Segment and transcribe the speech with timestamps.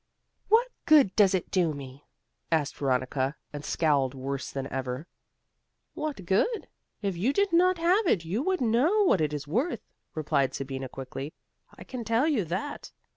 [0.49, 2.07] "What good does it do me?"
[2.51, 5.05] asked Veronica, and scowled worse than ever.
[5.93, 6.67] "What good?
[7.03, 9.85] if you did not have it you would know what it is worth,"
[10.15, 11.35] replied Sabina, quickly.
[11.77, 12.91] "I can tell you that.